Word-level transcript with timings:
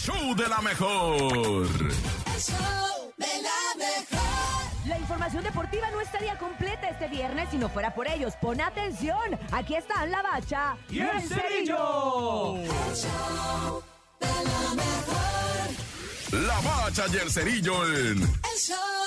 show 0.00 0.34
de 0.34 0.48
la 0.48 0.60
mejor. 0.60 1.22
El 1.26 2.40
show 2.40 3.12
de 3.16 3.26
la 3.42 3.76
mejor. 3.76 4.86
La 4.86 4.98
información 4.98 5.44
deportiva 5.44 5.90
no 5.90 6.00
estaría 6.00 6.38
completa 6.38 6.88
este 6.88 7.08
viernes 7.08 7.48
si 7.50 7.58
no 7.58 7.68
fuera 7.68 7.94
por 7.94 8.08
ellos. 8.08 8.34
Pon 8.40 8.60
atención. 8.60 9.38
Aquí 9.52 9.74
están 9.74 10.10
la 10.10 10.22
bacha 10.22 10.76
y 10.88 11.00
el 11.00 11.20
cerillo. 11.22 12.56
El 12.56 12.96
show 12.96 13.82
de 14.20 14.26
la 14.26 14.74
mejor. 14.74 16.46
La 16.46 16.60
bacha 16.60 17.04
y 17.12 17.16
el 17.16 17.30
cerillo 17.30 17.86
en 17.86 18.22
El 18.22 18.58
show 18.58 18.99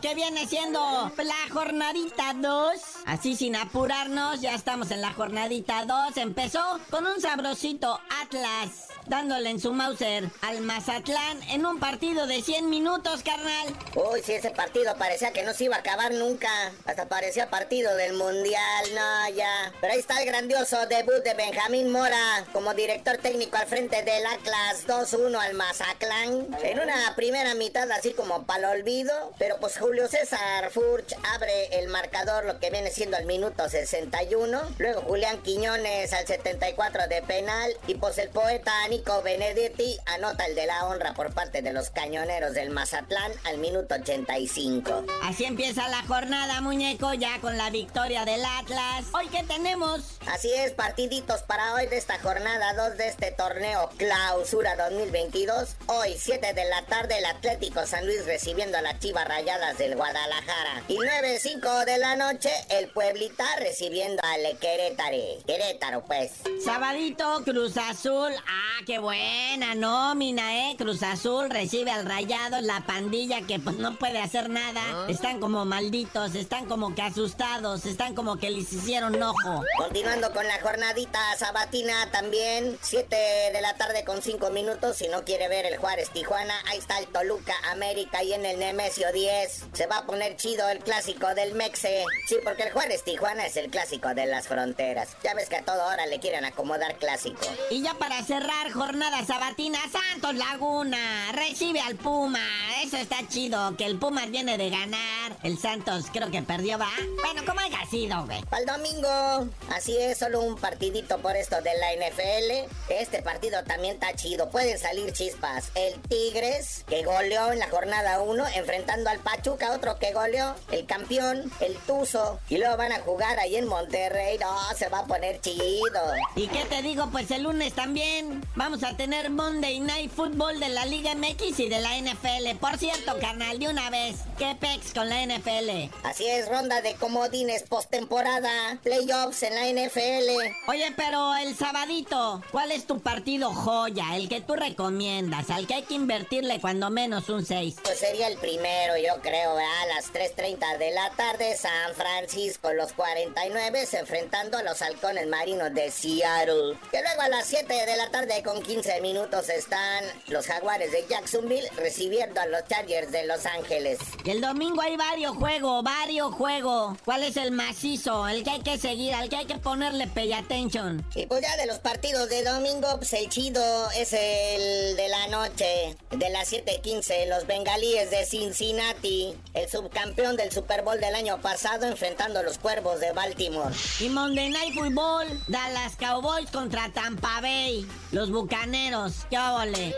que 0.00 0.14
viene 0.14 0.46
siendo 0.46 0.80
la 1.16 1.52
jornadita 1.52 2.34
2. 2.34 2.72
Así 3.06 3.36
sin 3.36 3.56
apurarnos, 3.56 4.40
ya 4.40 4.54
estamos 4.54 4.90
en 4.90 5.00
la 5.00 5.12
jornadita 5.12 5.84
2. 5.84 6.16
Empezó 6.18 6.60
con 6.90 7.06
un 7.06 7.20
sabrosito 7.20 8.00
Atlas, 8.22 8.88
dándole 9.08 9.50
en 9.50 9.60
su 9.60 9.72
Mauser 9.72 10.28
al 10.42 10.60
Mazatlán 10.60 11.42
en 11.50 11.66
un 11.66 11.80
partido 11.80 12.26
de 12.26 12.42
100 12.42 12.68
minutos, 12.68 13.22
carnal. 13.22 13.68
Uy, 13.94 14.22
si 14.22 14.32
ese 14.32 14.50
partido 14.50 14.96
parecía 14.96 15.32
que 15.32 15.42
no 15.42 15.54
se 15.54 15.64
iba 15.64 15.76
a 15.76 15.80
acabar 15.80 16.12
nunca. 16.12 16.48
Hasta 16.84 17.08
parecía 17.08 17.50
partido 17.50 17.94
del 17.96 18.14
Mundial, 18.14 18.84
no, 18.94 19.34
ya. 19.34 19.72
Pero 19.80 19.92
ahí 19.92 19.98
está 19.98 20.20
el 20.20 20.26
grandioso 20.26 20.86
debut 20.86 21.22
de 21.24 21.34
Benjamín 21.34 21.90
Mora 21.90 22.44
como 22.52 22.74
director 22.74 23.16
técnico 23.18 23.56
al 23.56 23.66
frente 23.66 24.02
del 24.02 24.26
Atlas 24.26 24.86
2-1 24.86 25.38
al 25.38 25.54
Mazatlán. 25.54 26.48
En 26.62 26.80
una 26.80 27.14
primera 27.16 27.54
mitad 27.54 27.90
así 27.90 28.12
como 28.12 28.44
para 28.44 28.72
el 28.72 28.80
olvido. 28.80 29.32
Pero 29.38 29.56
pues 29.58 29.78
Julio 29.78 30.08
César 30.08 30.70
Furch 30.70 31.14
abre 31.34 31.78
el 31.78 31.88
marcador, 31.88 32.44
lo 32.44 32.58
que 32.58 32.70
viene 32.70 32.90
siendo 32.90 33.16
al 33.16 33.24
minuto 33.24 33.68
61. 33.68 34.60
Luego 34.78 35.02
Julián 35.02 35.42
Quiñones 35.42 36.12
al 36.12 36.26
74 36.26 37.08
de 37.08 37.22
penal. 37.22 37.72
Y 37.86 37.94
pues 37.94 38.18
el 38.18 38.28
poeta 38.28 38.72
Nico 38.98 39.22
Benedetti 39.22 39.96
anota 40.06 40.44
el 40.46 40.56
de 40.56 40.66
la 40.66 40.86
honra 40.86 41.14
por 41.14 41.32
parte 41.32 41.62
de 41.62 41.72
los 41.72 41.90
cañoneros 41.90 42.54
del 42.54 42.70
Mazatlán 42.70 43.30
al 43.44 43.58
minuto 43.58 43.94
85. 43.94 45.04
Así 45.22 45.44
empieza 45.44 45.88
la 45.88 46.02
jornada, 46.02 46.60
muñeco, 46.60 47.14
ya 47.14 47.40
con 47.40 47.56
la 47.56 47.70
victoria 47.70 48.24
del 48.24 48.44
Atlas. 48.44 49.04
Hoy, 49.12 49.28
¿qué 49.28 49.44
tenemos? 49.44 50.18
Así 50.26 50.52
es, 50.52 50.72
partiditos 50.72 51.42
para 51.42 51.74
hoy 51.74 51.86
de 51.86 51.96
esta 51.96 52.18
jornada 52.18 52.74
2 52.88 52.98
de 52.98 53.06
este 53.06 53.30
torneo 53.30 53.88
Clausura 53.96 54.74
2022. 54.74 55.76
Hoy, 55.86 56.16
7 56.18 56.52
de 56.52 56.64
la 56.64 56.84
tarde, 56.86 57.18
el 57.18 57.26
Atlético 57.26 57.86
San 57.86 58.04
Luis 58.04 58.26
recibiendo 58.26 58.78
a 58.78 58.82
las 58.82 58.98
Chivas 58.98 59.28
Rayadas 59.28 59.78
del 59.78 59.94
Guadalajara. 59.94 60.82
Y 60.88 60.96
9, 60.96 61.38
5 61.40 61.84
de 61.84 61.98
la 61.98 62.16
noche, 62.16 62.50
el 62.70 62.88
Pueblita 62.88 63.46
recibiendo 63.60 64.20
al 64.24 64.58
Querétaro. 64.58 65.44
Querétaro, 65.46 66.02
pues. 66.04 66.32
Sabadito, 66.64 67.44
Cruz 67.44 67.76
Azul. 67.76 68.32
Ah, 68.48 68.84
qué 68.88 68.98
buena 68.98 69.74
nómina, 69.74 70.70
¿eh? 70.70 70.76
Cruz 70.78 71.02
Azul 71.02 71.50
recibe 71.50 71.90
al 71.90 72.06
rayado, 72.06 72.62
la 72.62 72.80
pandilla 72.86 73.42
que 73.42 73.58
pues 73.58 73.76
no 73.76 73.96
puede 73.96 74.18
hacer 74.18 74.48
nada. 74.48 74.80
Están 75.08 75.40
como 75.40 75.66
malditos, 75.66 76.34
están 76.34 76.64
como 76.64 76.94
que 76.94 77.02
asustados, 77.02 77.84
están 77.84 78.14
como 78.14 78.38
que 78.38 78.48
les 78.48 78.72
hicieron 78.72 79.22
ojo. 79.22 79.62
Continuando 79.76 80.32
con 80.32 80.46
la 80.46 80.58
jornadita 80.62 81.20
sabatina 81.36 82.10
también, 82.12 82.78
7 82.80 83.14
de 83.52 83.60
la 83.60 83.74
tarde 83.74 84.04
con 84.06 84.22
5 84.22 84.48
minutos. 84.52 84.96
Si 84.96 85.08
no 85.08 85.22
quiere 85.22 85.48
ver 85.48 85.66
el 85.66 85.76
Juárez 85.76 86.08
Tijuana, 86.08 86.54
ahí 86.68 86.78
está 86.78 86.98
el 86.98 87.08
Toluca 87.08 87.52
América 87.70 88.22
y 88.22 88.32
en 88.32 88.46
el 88.46 88.58
Nemesio 88.58 89.12
10. 89.12 89.66
Se 89.74 89.86
va 89.86 89.98
a 89.98 90.06
poner 90.06 90.36
chido 90.36 90.66
el 90.70 90.78
clásico 90.78 91.34
del 91.34 91.52
Mexe. 91.52 92.06
Sí, 92.26 92.36
porque 92.42 92.62
el 92.62 92.72
Juárez 92.72 93.04
Tijuana 93.04 93.44
es 93.44 93.58
el 93.58 93.68
clásico 93.68 94.14
de 94.14 94.24
las 94.24 94.48
fronteras. 94.48 95.10
Ya 95.22 95.34
ves 95.34 95.50
que 95.50 95.56
a 95.56 95.62
toda 95.62 95.88
hora 95.88 96.06
le 96.06 96.20
quieren 96.20 96.46
acomodar 96.46 96.96
clásico. 96.96 97.46
Y 97.70 97.82
ya 97.82 97.92
para 97.92 98.22
cerrar 98.22 98.77
jornada 98.78 99.24
sabatina, 99.24 99.80
Santos 99.90 100.36
Laguna 100.36 101.32
recibe 101.32 101.80
al 101.80 101.96
Puma. 101.96 102.38
Eso 102.84 102.96
está 102.96 103.26
chido, 103.26 103.76
que 103.76 103.84
el 103.86 103.98
Puma 103.98 104.26
viene 104.26 104.56
de 104.56 104.70
ganar. 104.70 105.36
El 105.42 105.58
Santos 105.58 106.06
creo 106.12 106.30
que 106.30 106.42
perdió, 106.42 106.78
¿va? 106.78 106.90
Bueno, 107.24 107.42
como 107.44 107.60
haya 107.60 107.84
sido, 107.90 108.24
güey. 108.24 108.40
Para 108.44 108.62
el 108.62 108.66
domingo, 108.66 109.48
así 109.74 109.96
es, 109.96 110.18
solo 110.18 110.42
un 110.42 110.56
partidito 110.56 111.18
por 111.18 111.36
esto 111.36 111.56
de 111.60 111.70
la 111.76 111.92
NFL. 111.92 112.72
Este 112.88 113.20
partido 113.20 113.64
también 113.64 113.94
está 113.94 114.14
chido, 114.14 114.48
pueden 114.50 114.78
salir 114.78 115.12
chispas. 115.12 115.72
El 115.74 116.00
Tigres, 116.02 116.84
que 116.88 117.02
goleó 117.02 117.50
en 117.50 117.58
la 117.58 117.68
jornada 117.68 118.20
1, 118.20 118.44
enfrentando 118.54 119.10
al 119.10 119.18
Pachuca, 119.18 119.72
otro 119.72 119.98
que 119.98 120.12
goleó, 120.12 120.54
el 120.70 120.86
campeón, 120.86 121.50
el 121.58 121.74
Tuzo. 121.78 122.38
Y 122.48 122.58
luego 122.58 122.76
van 122.76 122.92
a 122.92 123.00
jugar 123.00 123.40
ahí 123.40 123.56
en 123.56 123.66
Monterrey, 123.66 124.38
no, 124.38 124.56
se 124.76 124.88
va 124.88 125.00
a 125.00 125.06
poner 125.06 125.40
chido. 125.40 126.00
¿Y 126.36 126.46
qué 126.46 126.64
te 126.66 126.80
digo? 126.82 127.08
Pues 127.10 127.28
el 127.32 127.42
lunes 127.42 127.72
también 127.72 128.44
vamos 128.54 128.67
a 128.68 128.94
tener 128.98 129.30
Monday 129.30 129.80
Night 129.80 130.12
Football 130.12 130.60
de 130.60 130.68
la 130.68 130.84
Liga 130.84 131.14
MX 131.14 131.58
y 131.58 131.68
de 131.70 131.80
la 131.80 131.98
NFL. 131.98 132.58
Por 132.60 132.76
cierto, 132.76 133.18
carnal, 133.18 133.58
de 133.58 133.68
una 133.68 133.88
vez, 133.88 134.16
¿qué 134.36 134.54
pex 134.60 134.92
con 134.92 135.08
la 135.08 135.24
NFL? 135.24 135.90
Así 136.04 136.26
es, 136.26 136.48
ronda 136.50 136.82
de 136.82 136.94
comodines 136.96 137.62
postemporada, 137.62 138.78
playoffs 138.82 139.42
en 139.42 139.54
la 139.54 139.84
NFL. 139.84 140.52
Oye, 140.68 140.92
pero 140.96 141.34
el 141.36 141.56
sabadito, 141.56 142.42
¿cuál 142.52 142.70
es 142.70 142.86
tu 142.86 143.00
partido 143.00 143.54
joya? 143.54 144.16
El 144.16 144.28
que 144.28 144.42
tú 144.42 144.54
recomiendas, 144.54 145.48
al 145.48 145.66
que 145.66 145.74
hay 145.74 145.82
que 145.84 145.94
invertirle 145.94 146.60
cuando 146.60 146.90
menos 146.90 147.30
un 147.30 147.46
6. 147.46 147.76
Pues 147.82 147.98
sería 147.98 148.28
el 148.28 148.36
primero, 148.36 148.98
yo 148.98 149.20
creo, 149.22 149.54
¿verdad? 149.54 149.82
a 149.82 149.86
las 149.94 150.12
3.30 150.12 150.76
de 150.76 150.90
la 150.90 151.10
tarde, 151.10 151.56
San 151.56 151.94
Francisco, 151.94 152.74
los 152.74 152.92
49 152.92 153.86
enfrentando 153.92 154.58
a 154.58 154.62
los 154.62 154.82
halcones 154.82 155.26
marinos 155.26 155.72
de 155.72 155.90
Seattle. 155.90 156.76
Que 156.90 157.00
luego 157.00 157.22
a 157.22 157.28
las 157.28 157.46
7 157.46 157.72
de 157.72 157.96
la 157.96 158.10
tarde 158.10 158.42
con 158.48 158.62
15 158.62 159.02
minutos 159.02 159.50
están 159.50 160.04
los 160.28 160.46
jaguares 160.46 160.90
de 160.90 161.04
Jacksonville 161.06 161.68
recibiendo 161.76 162.40
a 162.40 162.46
los 162.46 162.64
Chargers 162.66 163.12
de 163.12 163.26
Los 163.26 163.44
Ángeles. 163.44 163.98
Y 164.24 164.30
el 164.30 164.40
domingo 164.40 164.80
hay 164.80 164.96
varios 164.96 165.36
juegos, 165.36 165.84
varios 165.84 166.32
juegos. 166.34 166.96
¿Cuál 167.04 167.24
es 167.24 167.36
el 167.36 167.50
macizo? 167.50 168.26
El 168.26 168.44
que 168.44 168.50
hay 168.50 168.60
que 168.62 168.78
seguir, 168.78 169.12
al 169.12 169.28
que 169.28 169.36
hay 169.36 169.44
que 169.44 169.58
ponerle 169.58 170.06
pay 170.06 170.32
attention. 170.32 171.04
Y 171.14 171.26
pues 171.26 171.42
ya 171.42 171.54
de 171.58 171.66
los 171.66 171.78
partidos 171.80 172.30
de 172.30 172.42
domingo, 172.42 172.88
pues 172.96 173.12
el 173.12 173.28
chido 173.28 173.60
es 173.90 174.14
el 174.14 174.96
de 174.96 175.08
la 175.08 175.26
noche, 175.26 175.98
de 176.10 176.30
las 176.30 176.50
7:15, 176.50 177.26
los 177.26 177.46
bengalíes 177.46 178.10
de 178.10 178.24
Cincinnati, 178.24 179.36
el 179.52 179.68
subcampeón 179.68 180.36
del 180.36 180.50
Super 180.52 180.84
Bowl 180.84 180.98
del 180.98 181.14
año 181.14 181.38
pasado, 181.42 181.84
enfrentando 181.84 182.38
a 182.38 182.42
los 182.42 182.56
cuervos 182.56 182.98
de 183.00 183.12
Baltimore. 183.12 183.74
Y 184.00 184.08
Monday 184.08 184.48
Night 184.48 184.72
Football, 184.72 185.26
Dallas 185.48 185.96
Cowboys 185.96 186.50
contra 186.50 186.90
Tampa 186.94 187.42
Bay. 187.42 187.86
Los 188.10 188.30
bucaneros, 188.42 189.26
qué 189.28 189.38
óvole. 189.38 189.94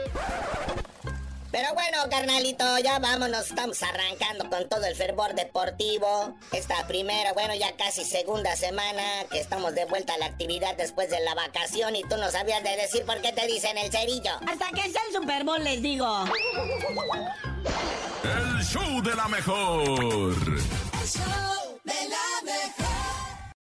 Pero 1.53 1.75
bueno, 1.75 1.99
carnalito, 2.09 2.65
ya 2.79 2.99
vámonos. 3.01 3.49
Estamos 3.49 3.83
arrancando 3.83 4.49
con 4.49 4.69
todo 4.69 4.85
el 4.87 4.95
fervor 4.95 5.35
deportivo. 5.35 6.37
Esta 6.53 6.87
primera, 6.87 7.33
bueno, 7.33 7.55
ya 7.55 7.77
casi 7.77 8.05
segunda 8.05 8.55
semana 8.57 9.03
que 9.31 9.41
estamos 9.41 9.75
de 9.75 9.85
vuelta 9.85 10.15
a 10.15 10.19
la 10.19 10.27
actividad 10.27 10.77
después 10.77 11.11
de 11.11 11.21
la 11.21 11.35
vacación 11.35 11.97
y 11.97 12.03
tú 12.03 12.17
no 12.17 12.31
sabías 12.31 12.63
de 12.63 12.77
decir 12.77 13.05
por 13.05 13.21
qué 13.21 13.33
te 13.33 13.47
dicen 13.47 13.77
el 13.79 13.91
cerillo. 13.91 14.33
Hasta 14.47 14.71
que 14.71 14.91
sea 14.91 15.03
el 15.09 15.15
Super 15.15 15.45
Bowl 15.45 15.63
les 15.63 15.83
digo. 15.83 16.25
el 18.23 18.65
show 18.65 19.03
de 19.03 19.15
la 19.17 19.29
mejor. 19.29 20.39
El 21.03 21.09
show 21.09 21.60